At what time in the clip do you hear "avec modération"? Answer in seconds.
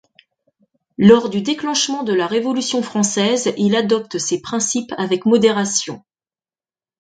4.97-6.03